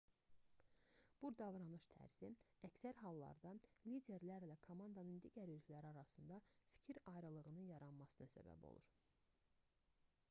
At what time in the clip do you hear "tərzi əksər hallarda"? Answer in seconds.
1.95-3.51